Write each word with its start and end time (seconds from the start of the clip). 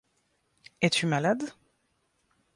Es-tu 0.81 1.05
malade? 1.05 1.53